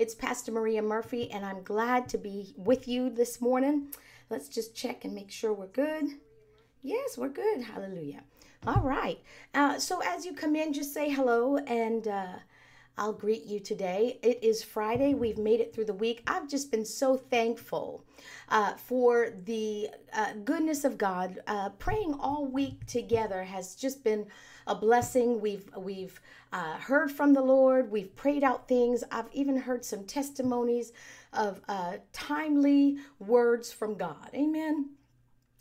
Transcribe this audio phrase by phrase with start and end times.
[0.00, 3.88] It's Pastor Maria Murphy, and I'm glad to be with you this morning.
[4.30, 6.06] Let's just check and make sure we're good.
[6.80, 7.60] Yes, we're good.
[7.60, 8.22] Hallelujah.
[8.66, 9.20] All right.
[9.52, 12.36] Uh, so as you come in, just say hello and uh,
[12.96, 14.18] I'll greet you today.
[14.22, 15.12] It is Friday.
[15.12, 16.22] We've made it through the week.
[16.26, 18.02] I've just been so thankful
[18.48, 21.40] uh, for the uh, goodness of God.
[21.46, 24.26] Uh, praying all week together has just been
[24.70, 25.40] a blessing.
[25.40, 26.20] We've we've
[26.52, 27.90] uh, heard from the Lord.
[27.90, 29.02] We've prayed out things.
[29.10, 30.92] I've even heard some testimonies
[31.32, 34.30] of uh, timely words from God.
[34.32, 34.90] Amen.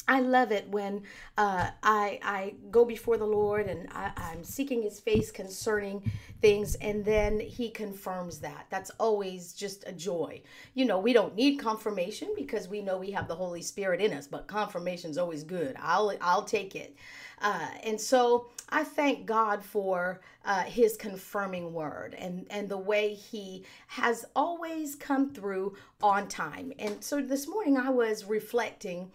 [0.10, 1.04] I love it when
[1.38, 6.74] uh, I I go before the Lord and I, I'm seeking His face concerning things,
[6.76, 8.66] and then He confirms that.
[8.72, 10.42] That's always just a joy.
[10.74, 14.12] You know, we don't need confirmation because we know we have the Holy Spirit in
[14.12, 15.76] us, but confirmation is always good.
[15.80, 16.96] I'll I'll take it.
[17.40, 23.14] Uh, and so I thank God for uh, His confirming word and and the way
[23.14, 26.74] He has always come through on time.
[26.80, 29.12] And so this morning I was reflecting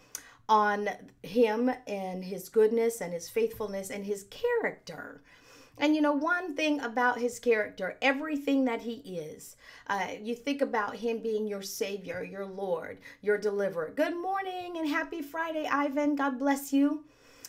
[0.48, 0.88] on
[1.22, 5.22] him and his goodness and his faithfulness and his character.
[5.78, 9.56] And you know, one thing about his character, everything that he is,
[9.88, 13.92] uh, you think about him being your Savior, your Lord, your deliverer.
[13.94, 16.14] Good morning and happy Friday, Ivan.
[16.14, 17.04] God bless you.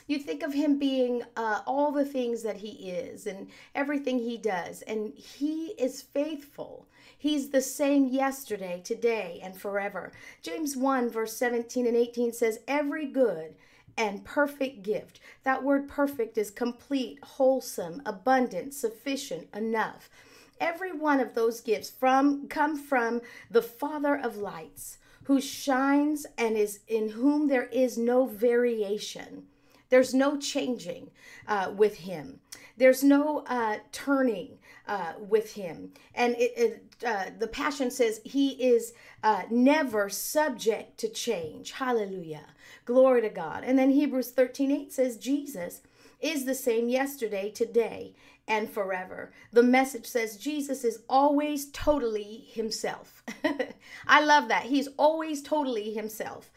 [0.07, 4.37] You think of him being uh, all the things that he is and everything he
[4.37, 6.87] does, and he is faithful.
[7.25, 10.11] He's the same yesterday, today, and forever.
[10.43, 13.55] James 1, verse 17 and 18 says, Every good
[13.97, 15.19] and perfect gift.
[15.41, 20.07] That word perfect is complete, wholesome, abundant, sufficient, enough.
[20.61, 26.55] Every one of those gifts from come from the Father of lights, who shines and
[26.55, 29.47] is in whom there is no variation.
[29.89, 31.09] There's no changing
[31.47, 32.39] uh, with him.
[32.77, 35.91] There's no uh, turning uh, with him.
[36.13, 41.71] And it, it uh, the Passion says he is uh, never subject to change.
[41.71, 42.47] Hallelujah.
[42.85, 43.63] Glory to God.
[43.63, 45.81] And then Hebrews 13 8 says, Jesus
[46.21, 48.15] is the same yesterday, today,
[48.47, 49.31] and forever.
[49.51, 53.23] The message says Jesus is always totally himself.
[54.07, 54.63] I love that.
[54.63, 56.51] He's always totally himself.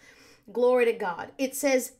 [0.52, 1.32] Glory to God.
[1.38, 1.92] It says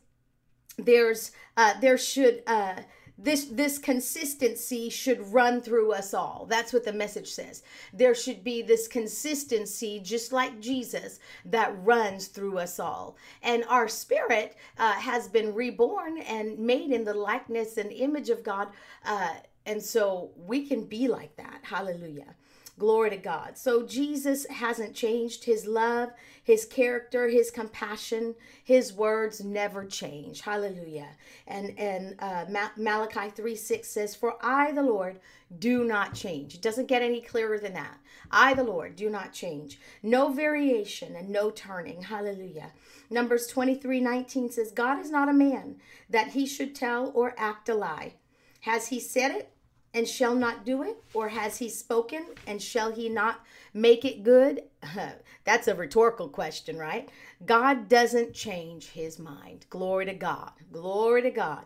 [0.77, 2.75] there's uh there should uh
[3.21, 6.45] this this consistency should run through us all.
[6.49, 7.63] That's what the message says.
[7.93, 13.17] There should be this consistency just like jesus that runs through us all.
[13.43, 18.43] And our spirit uh, has been reborn and made in the likeness and image of
[18.43, 18.69] god
[19.05, 19.33] uh,
[19.65, 21.59] and so we can be like that.
[21.63, 22.35] Hallelujah
[22.79, 23.57] Glory to God.
[23.57, 25.43] So Jesus hasn't changed.
[25.43, 30.41] His love, his character, his compassion, his words never change.
[30.41, 31.09] Hallelujah.
[31.45, 32.45] And and uh,
[32.77, 35.19] Malachi 3 6 says, For I, the Lord,
[35.59, 36.55] do not change.
[36.55, 37.97] It doesn't get any clearer than that.
[38.31, 39.77] I, the Lord, do not change.
[40.01, 42.03] No variation and no turning.
[42.03, 42.71] Hallelujah.
[43.09, 45.75] Numbers 23 19 says, God is not a man
[46.09, 48.13] that he should tell or act a lie.
[48.61, 49.51] Has he said it?
[49.93, 50.97] And shall not do it?
[51.13, 53.41] Or has he spoken and shall he not
[53.73, 54.63] make it good?
[55.43, 57.09] That's a rhetorical question, right?
[57.45, 59.65] God doesn't change his mind.
[59.69, 60.51] Glory to God.
[60.71, 61.65] Glory to God.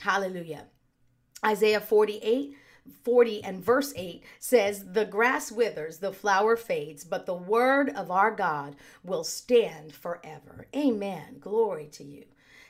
[0.00, 0.66] Hallelujah.
[1.44, 2.56] Isaiah 48
[3.04, 8.10] 40 and verse 8 says, The grass withers, the flower fades, but the word of
[8.10, 10.66] our God will stand forever.
[10.74, 11.36] Amen.
[11.38, 12.24] Glory to you.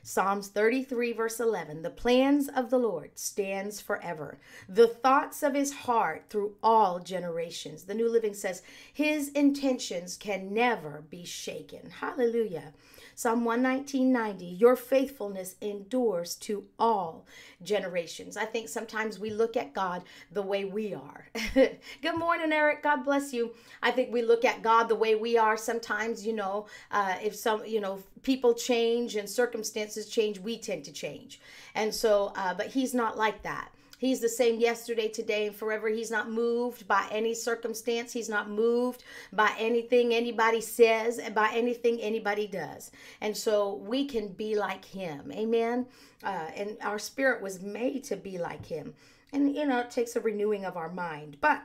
[0.05, 5.73] Psalms 33, verse 11 The plans of the Lord stands forever, the thoughts of his
[5.73, 7.85] heart through all generations.
[7.85, 8.62] The New Living says,
[8.93, 11.91] His intentions can never be shaken.
[12.01, 12.73] Hallelujah.
[13.15, 17.27] Psalm 119.90, your faithfulness endures to all
[17.62, 18.37] generations.
[18.37, 21.27] I think sometimes we look at God the way we are.
[21.55, 22.83] Good morning, Eric.
[22.83, 23.53] God bless you.
[23.83, 25.56] I think we look at God the way we are.
[25.56, 30.84] Sometimes, you know, uh, if some, you know, people change and circumstances change, we tend
[30.84, 31.41] to change.
[31.75, 33.71] And so, uh, but he's not like that.
[34.03, 35.89] He's the same yesterday, today, and forever.
[35.89, 38.13] He's not moved by any circumstance.
[38.13, 42.91] He's not moved by anything anybody says by anything anybody does.
[43.21, 45.31] And so we can be like him.
[45.31, 45.87] Amen.
[46.25, 48.93] Uh, and our spirit was made to be like him.
[49.32, 51.37] And, you know, it takes a renewing of our mind.
[51.41, 51.62] But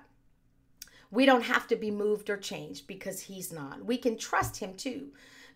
[1.10, 3.84] we don't have to be moved or changed because he's not.
[3.84, 5.08] We can trust him too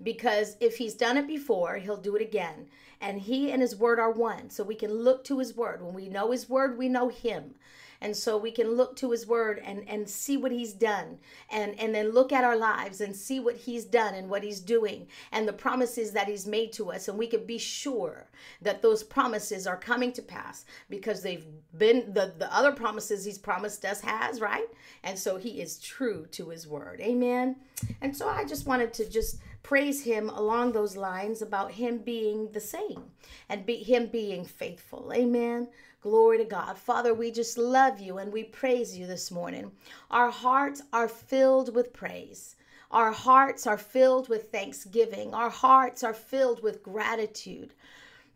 [0.03, 2.67] because if he's done it before, he'll do it again.
[2.99, 4.49] And he and his word are one.
[4.49, 5.81] So we can look to his word.
[5.81, 7.55] When we know his word, we know him.
[8.03, 11.19] And so we can look to his word and, and see what he's done
[11.51, 14.59] and, and then look at our lives and see what he's done and what he's
[14.59, 17.07] doing and the promises that he's made to us.
[17.07, 18.27] And we can be sure
[18.63, 21.45] that those promises are coming to pass because they've
[21.77, 24.67] been the, the other promises he's promised us has, right?
[25.03, 27.01] And so he is true to his word.
[27.01, 27.55] Amen.
[28.01, 32.51] And so I just wanted to just praise him along those lines about him being
[32.51, 33.11] the same
[33.47, 35.11] and be him being faithful.
[35.13, 35.67] Amen.
[36.01, 36.77] Glory to God.
[36.77, 39.71] Father, we just love you and we praise you this morning.
[40.09, 42.55] Our hearts are filled with praise.
[42.89, 45.33] Our hearts are filled with thanksgiving.
[45.33, 47.73] Our hearts are filled with gratitude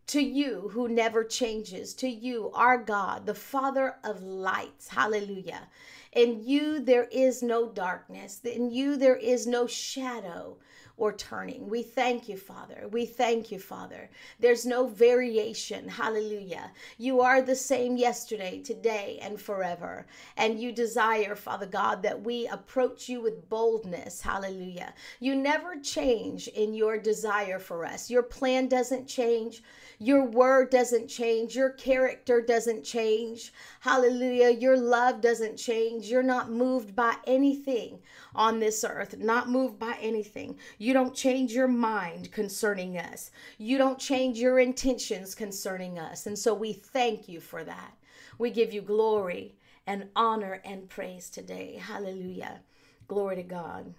[0.07, 4.87] to you who never changes, to you, our God, the Father of lights.
[4.87, 5.67] Hallelujah.
[6.11, 10.57] In you there is no darkness, in you there is no shadow
[10.97, 11.69] or turning.
[11.69, 12.87] We thank you, Father.
[12.89, 14.09] We thank you, Father.
[14.39, 15.89] There's no variation.
[15.89, 16.71] Hallelujah.
[16.97, 20.05] You are the same yesterday, today, and forever.
[20.37, 24.21] And you desire, Father God, that we approach you with boldness.
[24.21, 24.93] Hallelujah.
[25.19, 28.09] You never change in your desire for us.
[28.09, 29.63] Your plan doesn't change.
[29.99, 31.55] Your word doesn't change.
[31.55, 33.53] Your character doesn't change.
[33.81, 34.49] Hallelujah.
[34.49, 36.05] Your love doesn't change.
[36.09, 37.99] You're not moved by anything
[38.33, 40.57] on this earth, not moved by anything.
[40.93, 43.31] Don't change your mind concerning us.
[43.57, 46.25] You don't change your intentions concerning us.
[46.25, 47.93] And so we thank you for that.
[48.37, 49.55] We give you glory
[49.87, 51.79] and honor and praise today.
[51.81, 52.59] Hallelujah.
[53.07, 53.93] Glory to God.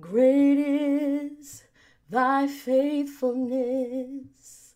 [0.00, 1.64] Great is
[2.10, 4.74] thy faithfulness.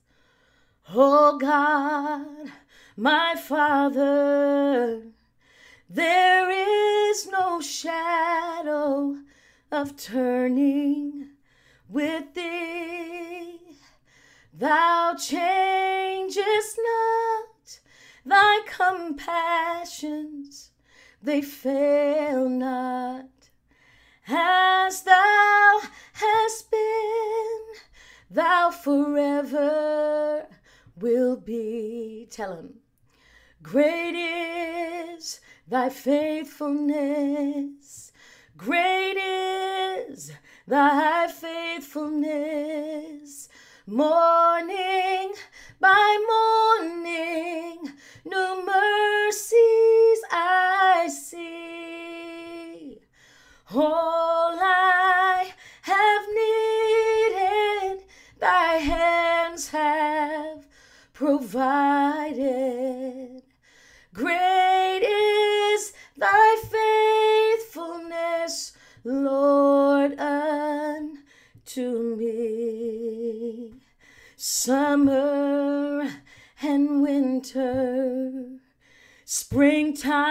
[0.95, 2.53] Oh God,
[2.97, 5.03] my Father,
[5.91, 9.17] there is no shadow
[9.71, 11.31] of turning
[11.89, 13.61] with thee.
[14.53, 17.79] Thou changest not
[18.25, 20.73] thy compassions,
[21.23, 23.29] they fail not.
[24.27, 25.81] As thou
[26.13, 27.61] hast been,
[28.31, 30.47] thou forever
[30.97, 32.27] will be.
[32.31, 32.81] Tell him.
[33.63, 38.13] Great is thy faithfulness.
[38.59, 40.33] Great is
[40.67, 43.49] thy faithfulness.
[43.87, 45.33] Morning
[45.79, 47.93] by morning,
[48.25, 52.99] new mercies I see.
[53.73, 55.53] All I
[55.83, 56.27] have
[57.95, 58.05] needed,
[58.41, 60.67] thy hands have
[61.13, 62.43] provided.
[64.13, 64.58] Great
[69.09, 73.73] Lord, unto me.
[74.37, 76.07] Summer
[76.61, 78.59] and winter,
[79.25, 80.27] springtime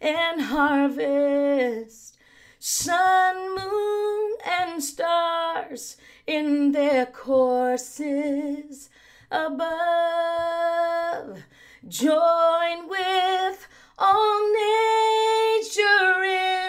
[0.00, 2.16] and harvest,
[2.60, 5.96] sun, moon, and stars
[6.28, 8.90] in their courses
[9.32, 9.72] above.
[11.88, 13.66] Join with
[13.98, 16.63] all nature in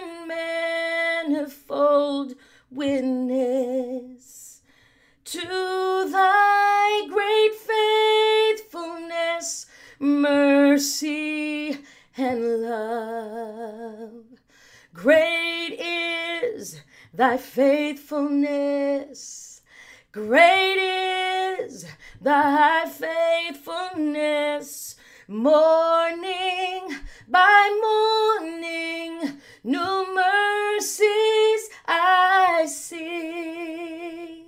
[2.76, 4.62] witness
[5.24, 9.66] to thy great faithfulness,
[9.98, 11.80] mercy,
[12.18, 14.26] and love.
[14.94, 16.82] Great is
[17.14, 19.62] thy faithfulness.
[20.12, 21.86] Great is
[22.22, 24.98] thy faithfulness.
[25.28, 26.88] Morning
[27.28, 34.46] by morning, new mercies I see.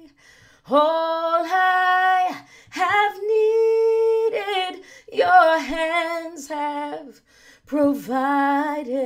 [0.69, 4.83] All I have needed,
[5.13, 7.21] your hands have
[7.65, 8.97] provided.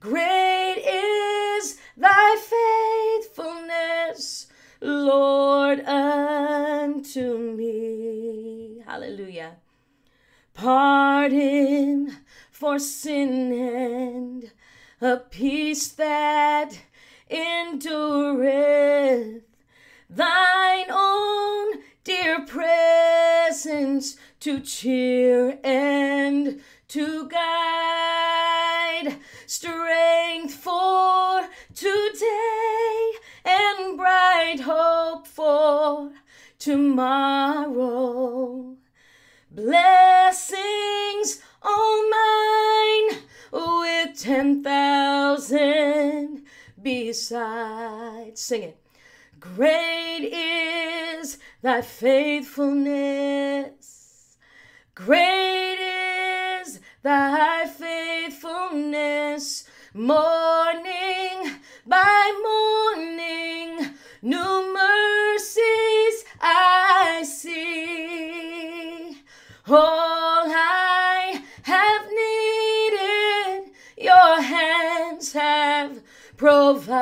[0.00, 0.82] Great
[1.58, 2.36] is thy
[3.22, 4.46] faithfulness,
[4.80, 8.82] Lord, unto me.
[8.86, 9.56] Hallelujah.
[10.54, 12.16] Pardon
[12.50, 14.52] for sin and
[15.00, 16.72] a peace that
[17.30, 18.44] endureth.
[20.10, 29.16] Thine own dear presence to cheer and to guide.
[29.46, 33.12] Strength for today
[33.44, 36.12] and bright hope for
[36.58, 38.26] tomorrow.
[39.50, 41.39] Blessings
[44.20, 46.44] ten thousand
[46.82, 48.40] besides.
[48.40, 48.76] Sing it.
[49.38, 50.28] Great
[51.22, 54.36] is thy faithfulness.
[54.94, 55.78] Great
[56.62, 61.54] is thy faithfulness, morning
[61.86, 64.49] by morning, new
[76.74, 76.99] provided.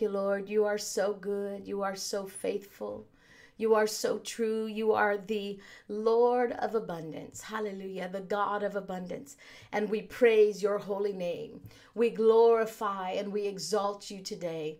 [0.00, 0.48] You, Lord.
[0.48, 1.66] You are so good.
[1.66, 3.06] You are so faithful.
[3.56, 4.66] You are so true.
[4.66, 7.42] You are the Lord of abundance.
[7.42, 8.08] Hallelujah.
[8.08, 9.36] The God of abundance.
[9.72, 11.60] And we praise your holy name.
[11.94, 14.78] We glorify and we exalt you today.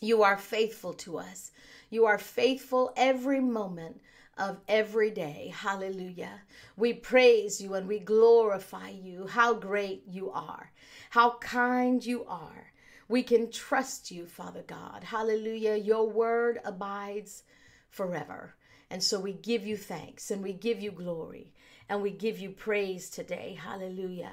[0.00, 1.50] You are faithful to us.
[1.90, 4.00] You are faithful every moment
[4.38, 5.52] of every day.
[5.54, 6.42] Hallelujah.
[6.76, 9.26] We praise you and we glorify you.
[9.26, 10.70] How great you are.
[11.10, 12.69] How kind you are.
[13.10, 15.02] We can trust you, Father God.
[15.02, 15.74] Hallelujah.
[15.74, 17.42] Your word abides
[17.88, 18.54] forever.
[18.88, 21.52] And so we give you thanks and we give you glory
[21.88, 23.58] and we give you praise today.
[23.60, 24.30] Hallelujah.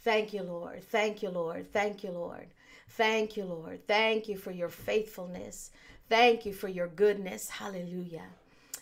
[0.00, 0.82] Thank you, Lord.
[0.82, 1.72] Thank you, Lord.
[1.72, 2.48] Thank you, Lord.
[2.88, 3.86] Thank you, Lord.
[3.86, 5.70] Thank you for your faithfulness.
[6.08, 7.50] Thank you for your goodness.
[7.50, 8.26] Hallelujah.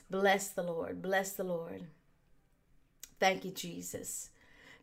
[0.09, 1.03] Bless the Lord.
[1.03, 1.85] Bless the Lord.
[3.19, 4.31] Thank you, Jesus.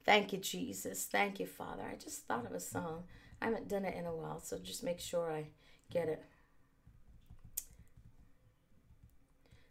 [0.06, 1.06] Thank you, Jesus.
[1.06, 1.82] Thank you, Father.
[1.91, 3.06] I just thought of a song.
[3.41, 5.48] I haven't done it in a while, so just make sure I
[5.91, 6.24] get it.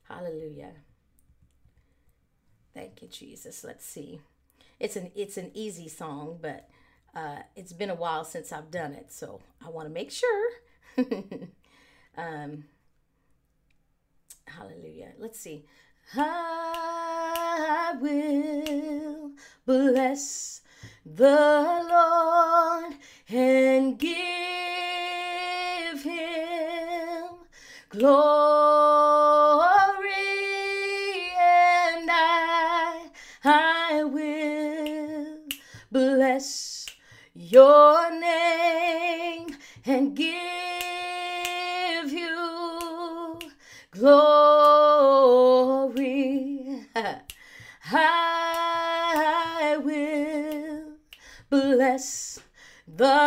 [0.08, 0.72] Hallelujah.
[2.74, 3.64] Thank you, Jesus.
[3.64, 4.20] Let's see.
[4.78, 6.68] It's an it's an easy song, but
[7.14, 10.50] uh, it's been a while since I've done it, so I want to make sure.
[12.16, 12.64] um,
[14.46, 15.12] hallelujah.
[15.18, 15.64] Let's see.
[16.14, 19.32] I will
[19.64, 20.60] bless
[21.14, 22.94] the Lord
[23.28, 24.12] and give
[26.02, 27.28] him
[27.90, 28.10] glory
[31.38, 33.08] and I
[33.44, 35.38] I will
[35.92, 36.86] bless
[37.34, 40.32] your name and give
[42.10, 43.38] you
[43.92, 44.45] glory
[52.96, 53.25] the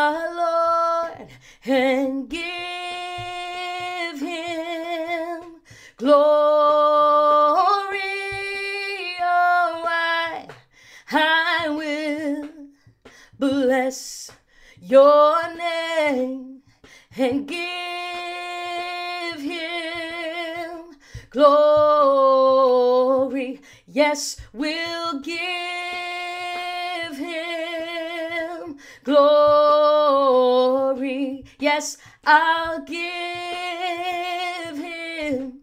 [32.31, 35.61] I'll give him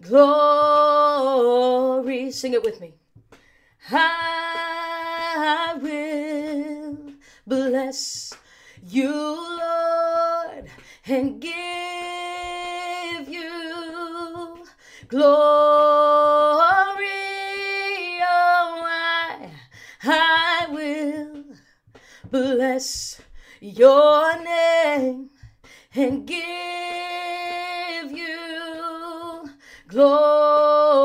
[0.00, 0.30] glory.
[2.30, 2.94] Sing it with me.
[3.92, 6.96] I will
[7.46, 8.32] bless
[8.82, 10.70] you, Lord,
[11.04, 11.52] and give
[13.28, 14.64] you
[15.08, 15.26] glory.
[18.24, 19.50] Oh, I,
[20.02, 21.44] I will
[22.30, 23.20] bless
[23.60, 25.28] your name
[25.96, 26.36] and give
[28.12, 29.48] you
[29.88, 30.96] glory.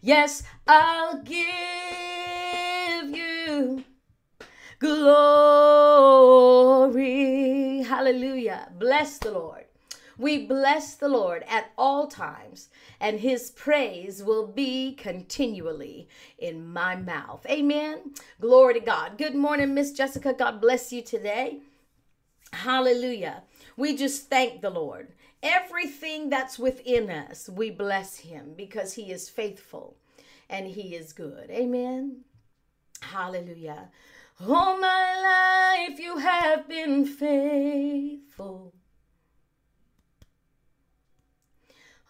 [0.00, 1.40] Yes, I'll give
[3.16, 3.84] you
[4.80, 5.42] glory.
[7.82, 8.72] Hallelujah.
[8.78, 9.69] Bless the Lord.
[10.20, 12.68] We bless the Lord at all times,
[13.00, 17.46] and his praise will be continually in my mouth.
[17.48, 18.12] Amen.
[18.38, 19.16] Glory to God.
[19.16, 20.34] Good morning, Miss Jessica.
[20.34, 21.60] God bless you today.
[22.52, 23.44] Hallelujah.
[23.78, 25.08] We just thank the Lord.
[25.42, 29.96] Everything that's within us, we bless him because he is faithful
[30.50, 31.48] and he is good.
[31.50, 32.24] Amen.
[33.00, 33.88] Hallelujah.
[34.46, 38.74] All my life you have been faithful.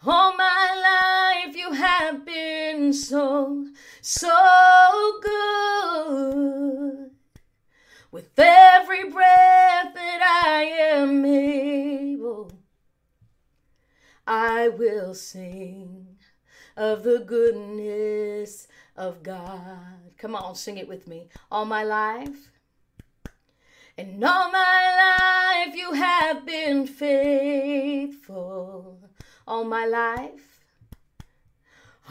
[0.06, 3.66] All my life you have been so,
[4.00, 7.10] so good.
[8.10, 12.50] With every breath that I am able,
[14.26, 16.16] I will sing
[16.78, 20.14] of the goodness of God.
[20.16, 21.28] Come on, sing it with me.
[21.50, 22.50] All my life.
[23.98, 28.30] And all my life you have been faithful.
[29.50, 30.60] All my life.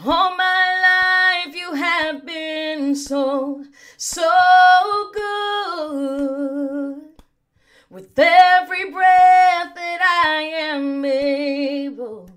[0.04, 3.64] All my life you have been so,
[3.96, 6.98] so good.
[7.88, 12.28] With every breath that I am able,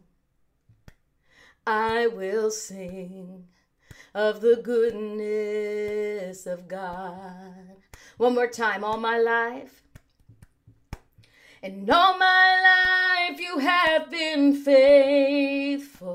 [1.68, 3.50] I will sing
[4.14, 7.76] of the goodness of God.
[8.16, 9.83] One more time, all my life.
[11.64, 16.12] And all my life you have been faithful.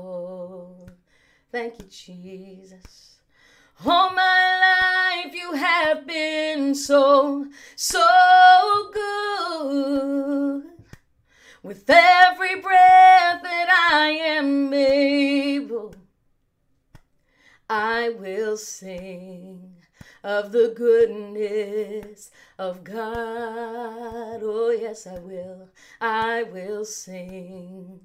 [1.51, 3.15] Thank you, Jesus.
[3.83, 10.65] All my life you have been so, so good.
[11.63, 15.95] With every breath that I am able,
[17.67, 19.78] I will sing
[20.23, 24.41] of the goodness of God.
[24.43, 25.69] Oh, yes, I will.
[26.01, 28.01] I will sing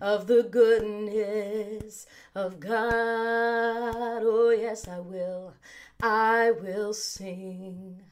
[0.00, 4.22] of the goodness of God.
[4.22, 5.54] Oh, yes, I will.
[6.02, 8.02] I will sing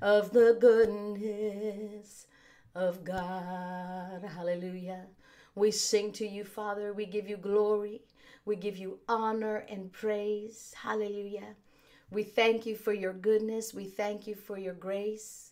[0.00, 2.26] of the goodness
[2.74, 4.24] of God.
[4.24, 5.06] Hallelujah.
[5.54, 6.92] We sing to you, Father.
[6.92, 8.02] We give you glory.
[8.44, 10.74] We give you honor and praise.
[10.82, 11.54] Hallelujah.
[12.14, 13.74] We thank you for your goodness.
[13.74, 15.50] We thank you for your grace.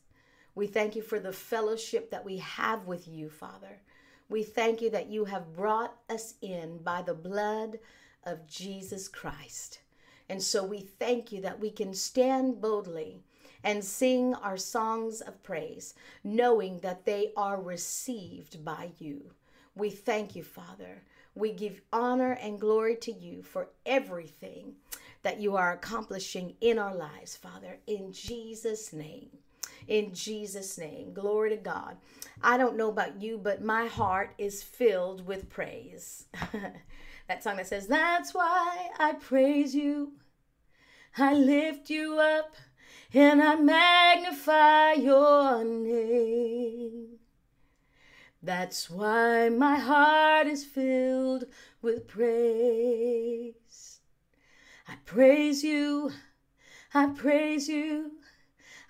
[0.54, 3.80] We thank you for the fellowship that we have with you, Father.
[4.28, 7.80] We thank you that you have brought us in by the blood
[8.22, 9.80] of Jesus Christ.
[10.28, 13.24] And so we thank you that we can stand boldly
[13.64, 19.32] and sing our songs of praise, knowing that they are received by you.
[19.74, 21.02] We thank you, Father.
[21.34, 24.74] We give honor and glory to you for everything
[25.22, 29.30] that you are accomplishing in our lives, Father, in Jesus' name
[29.88, 31.12] in Jesus' name.
[31.12, 31.96] Glory to God.
[32.42, 36.26] I don't know about you, but my heart is filled with praise.
[37.28, 40.12] that song that says, That's why I praise you.
[41.16, 42.54] I lift you up
[43.12, 47.18] and I magnify your name.
[48.42, 51.44] That's why my heart is filled
[51.80, 54.00] with praise.
[54.92, 56.12] I praise you.
[56.92, 58.10] I praise you.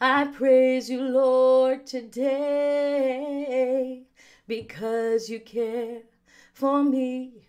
[0.00, 3.22] I praise you, Lord, today
[4.48, 6.00] because you care
[6.52, 7.46] for me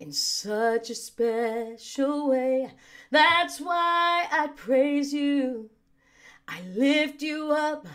[0.00, 2.72] in such a special way.
[3.10, 5.68] That's why I praise you.
[6.48, 7.86] I lift you up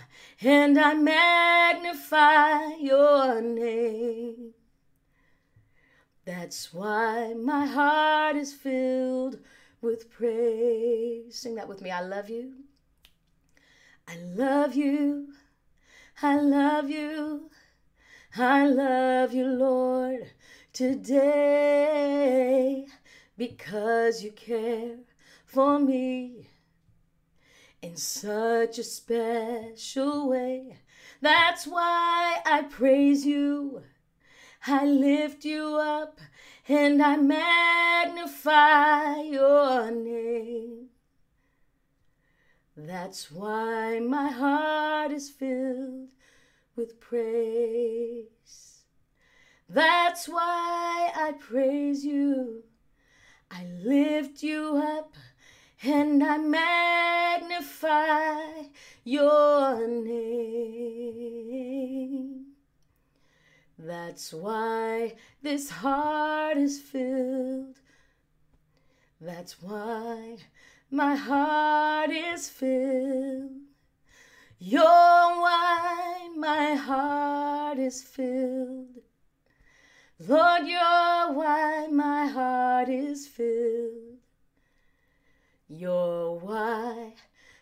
[0.41, 4.53] and I magnify your name.
[6.25, 9.39] That's why my heart is filled
[9.81, 11.37] with praise.
[11.37, 11.91] Sing that with me.
[11.91, 12.53] I love you.
[14.07, 15.33] I love you.
[16.21, 17.49] I love you.
[18.37, 20.31] I love you, Lord,
[20.71, 22.87] today
[23.37, 24.99] because you care
[25.45, 26.47] for me
[27.81, 30.77] in such a special way.
[31.21, 33.83] That's why I praise you.
[34.65, 36.21] I lift you up
[36.69, 38.53] and I magnify
[39.23, 40.87] your name.
[42.77, 46.11] That's why my heart is filled
[46.77, 48.83] with praise.
[49.67, 52.63] That's why I praise you.
[53.51, 55.13] I lift you up
[55.83, 57.89] and I magnify
[59.03, 61.33] your name.
[63.85, 67.75] That's why this heart is filled.
[69.19, 70.37] That's why
[70.89, 73.51] my heart is filled.
[74.57, 79.01] You're why my heart is filled.
[80.17, 84.19] Lord, you're why my heart is filled.
[85.67, 87.15] You're why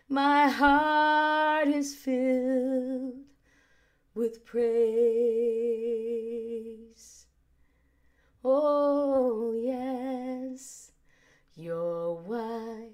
[0.08, 3.21] my heart is filled
[4.14, 4.62] with praise.
[8.44, 10.92] Oh, yes,
[11.54, 12.88] you're why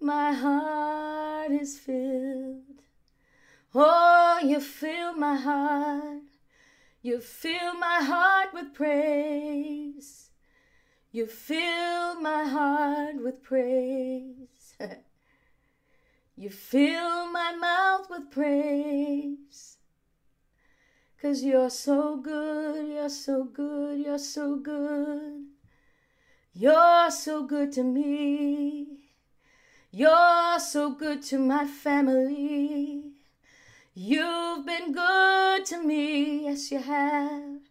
[0.00, 2.82] my heart is filled.
[3.74, 6.22] Oh, you fill my heart.
[7.02, 10.30] You fill my heart with praise.
[11.10, 14.74] You fill my heart with praise.
[16.36, 19.67] you fill my mouth with praise.
[21.20, 25.46] Cause you're so good, you're so good, you're so good.
[26.54, 28.86] You're so good to me.
[29.90, 33.02] You're so good to my family.
[33.94, 37.62] You've been good to me, yes, you have.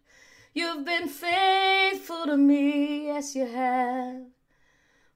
[0.52, 4.26] You've been faithful to me, yes, you have.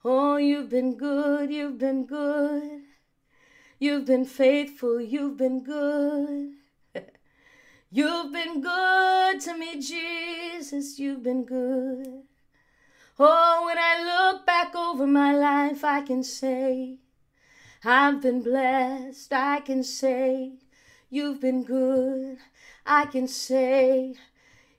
[0.02, 2.80] Oh, you've been good, you've been good.
[3.78, 6.61] You've been faithful, you've been good.
[7.92, 12.22] You've been good to me, Jesus, you've been good.
[13.18, 16.98] Oh, when I look back over my life, I can say,
[17.84, 19.32] I've been blessed.
[19.32, 20.52] I can say,
[21.10, 22.38] You've been good.
[22.86, 24.14] I can say,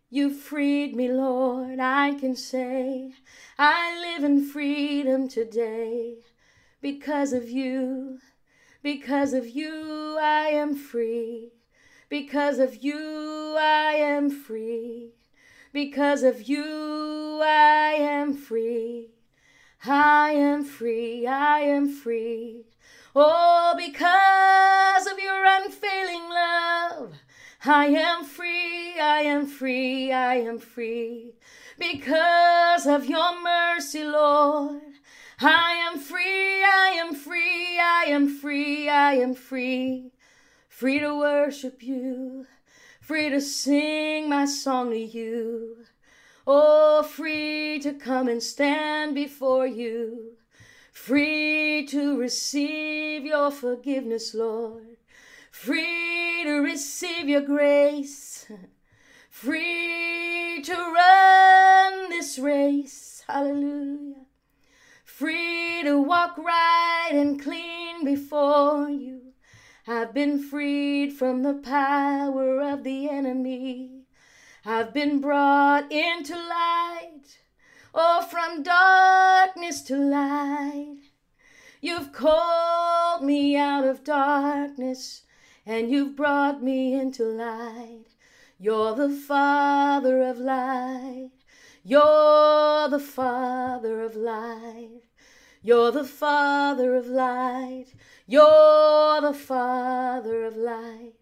[0.10, 1.80] You freed me, Lord.
[1.80, 3.12] I can say,
[3.60, 6.16] I live in freedom today.
[6.82, 8.20] Because of you,
[8.82, 11.52] because of you, I am free.
[12.14, 15.14] Because of you, I am free.
[15.72, 19.08] Because of you, I am free.
[19.84, 21.26] I am free.
[21.26, 22.66] I am free.
[23.16, 27.16] Oh, because of your unfailing love,
[27.66, 31.34] I am free, I am free, I am free.
[31.80, 34.82] Because of your mercy, Lord,
[35.42, 40.13] I am free, I am free, I am free, I am free.
[40.84, 42.46] Free to worship you,
[43.00, 45.78] free to sing my song to you.
[46.46, 50.34] Oh, free to come and stand before you
[50.92, 54.98] free to receive your forgiveness, Lord,
[55.52, 58.46] free to receive your grace,
[59.30, 63.24] free to run this race.
[63.26, 64.26] Hallelujah.
[65.06, 69.23] Free to walk right and clean before you.
[69.86, 74.06] I've been freed from the power of the enemy.
[74.66, 77.40] I've been brought into light
[77.94, 81.00] or from darkness to light.
[81.82, 85.24] You've called me out of darkness
[85.66, 88.06] and you've brought me into light.
[88.58, 91.32] You're the Father of light.
[91.84, 95.02] You're the Father of light.
[95.66, 97.86] You're the Father of light.
[98.28, 101.14] You're the Father of light.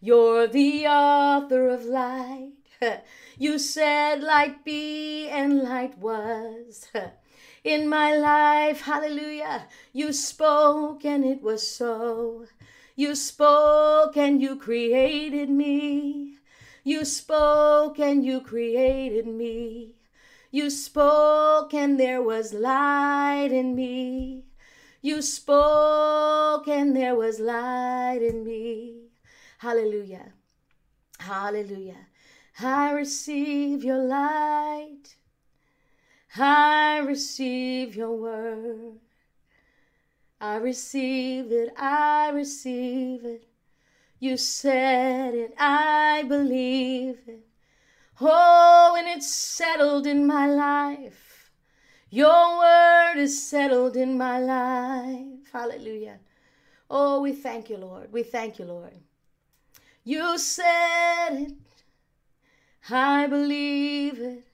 [0.00, 2.52] You're the author of light.
[3.38, 6.86] you said light be and light was.
[7.64, 12.46] In my life, hallelujah, you spoke and it was so.
[12.94, 16.38] You spoke and you created me.
[16.84, 19.94] You spoke and you created me.
[20.54, 24.44] You spoke and there was light in me.
[25.00, 29.08] You spoke and there was light in me.
[29.56, 30.34] Hallelujah.
[31.18, 32.06] Hallelujah.
[32.60, 35.16] I receive your light.
[36.36, 39.00] I receive your word.
[40.38, 41.72] I receive it.
[41.78, 43.48] I receive it.
[44.18, 45.54] You said it.
[45.58, 47.46] I believe it.
[48.20, 48.71] Oh,
[49.14, 51.50] it's settled in my life.
[52.10, 55.50] Your word is settled in my life.
[55.52, 56.18] Hallelujah.
[56.90, 58.12] Oh, we thank you, Lord.
[58.12, 58.94] We thank you, Lord.
[60.04, 61.52] You said it.
[62.90, 64.44] I believe it.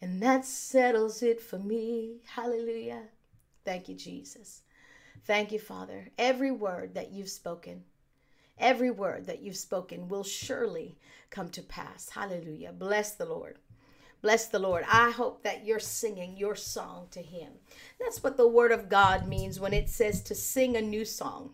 [0.00, 2.20] And that settles it for me.
[2.26, 3.02] Hallelujah.
[3.64, 4.62] Thank you, Jesus.
[5.24, 6.08] Thank you, Father.
[6.18, 7.84] Every word that you've spoken,
[8.58, 10.96] every word that you've spoken will surely
[11.30, 12.10] come to pass.
[12.10, 12.72] Hallelujah.
[12.72, 13.58] Bless the Lord.
[14.22, 14.84] Bless the Lord.
[14.90, 17.52] I hope that you're singing your song to Him.
[18.00, 21.50] That's what the Word of God means when it says to sing a new song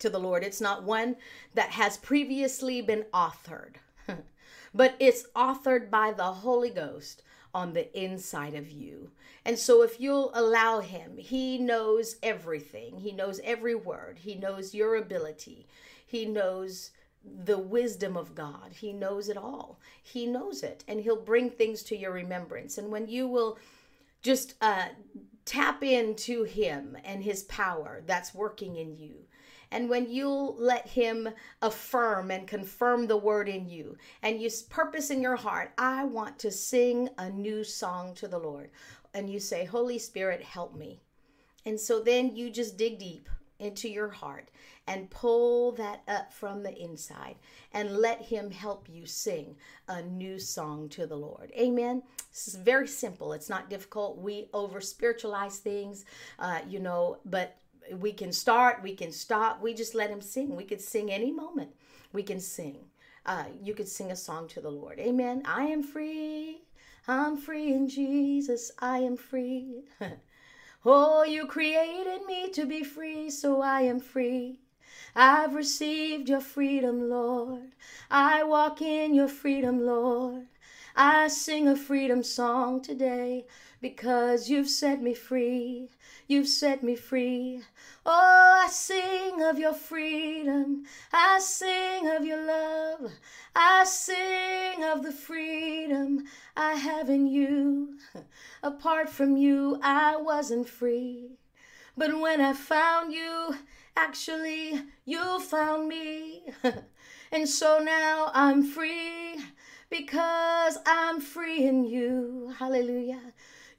[0.00, 0.42] to the Lord.
[0.42, 1.16] It's not one
[1.54, 3.76] that has previously been authored
[4.74, 9.10] but it's authored by the Holy Ghost on the inside of you.
[9.44, 12.98] And so, if you'll allow Him, He knows everything.
[12.98, 14.18] He knows every word.
[14.22, 15.66] He knows your ability.
[16.10, 16.90] He knows
[17.24, 18.72] the wisdom of God.
[18.72, 19.78] He knows it all.
[20.02, 20.82] He knows it.
[20.88, 22.78] And He'll bring things to your remembrance.
[22.78, 23.58] And when you will
[24.20, 24.86] just uh,
[25.44, 29.26] tap into Him and His power that's working in you,
[29.70, 31.28] and when you'll let Him
[31.62, 36.40] affirm and confirm the word in you, and you purpose in your heart, I want
[36.40, 38.70] to sing a new song to the Lord,
[39.14, 41.02] and you say, Holy Spirit, help me.
[41.64, 43.28] And so then you just dig deep
[43.60, 44.50] into your heart
[44.86, 47.36] and pull that up from the inside
[47.72, 49.56] and let him help you sing
[49.88, 51.52] a new song to the Lord.
[51.58, 52.02] Amen.
[52.30, 53.32] This is very simple.
[53.32, 54.18] It's not difficult.
[54.18, 56.04] We over spiritualize things,
[56.38, 57.56] uh, you know, but
[57.98, 59.60] we can start, we can stop.
[59.62, 60.56] We just let him sing.
[60.56, 61.70] We could sing any moment.
[62.12, 62.86] We can sing.
[63.26, 64.98] uh, you could sing a song to the Lord.
[64.98, 65.42] Amen.
[65.44, 66.62] I am free.
[67.08, 68.70] I'm free in Jesus.
[68.78, 69.82] I am free.
[70.84, 74.60] oh, you created me to be free, so I am free.
[75.14, 77.72] I've received your freedom, Lord.
[78.10, 80.46] I walk in your freedom, Lord.
[80.96, 83.46] I sing a freedom song today
[83.80, 85.88] because you've set me free.
[86.26, 87.62] You've set me free.
[88.04, 90.84] Oh, I sing of your freedom.
[91.12, 93.12] I sing of your love.
[93.56, 96.24] I sing of the freedom
[96.56, 97.96] I have in you.
[98.62, 101.38] Apart from you, I wasn't free.
[101.96, 103.56] But when I found you,
[103.96, 106.42] actually, you found me.
[107.32, 109.36] and so now I'm free
[109.90, 112.54] because I'm free in you.
[112.58, 113.20] Hallelujah.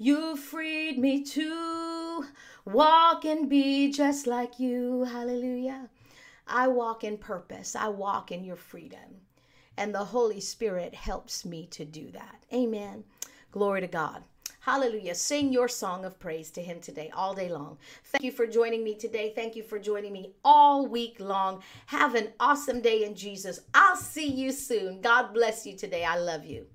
[0.03, 2.25] You freed me to
[2.65, 5.03] walk and be just like you.
[5.03, 5.89] Hallelujah.
[6.47, 9.21] I walk in purpose, I walk in your freedom.
[9.77, 12.43] And the Holy Spirit helps me to do that.
[12.51, 13.03] Amen.
[13.51, 14.23] Glory to God.
[14.61, 15.13] Hallelujah.
[15.13, 17.77] Sing your song of praise to Him today, all day long.
[18.05, 19.31] Thank you for joining me today.
[19.35, 21.61] Thank you for joining me all week long.
[21.85, 23.59] Have an awesome day in Jesus.
[23.75, 25.01] I'll see you soon.
[25.01, 26.03] God bless you today.
[26.03, 26.65] I love you.